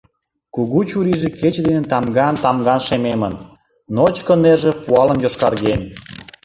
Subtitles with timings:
[0.53, 3.33] Кугу чурийже кече дене тамган-тамган шемемын,
[3.95, 5.81] ночко нерже пуалын йошкарген.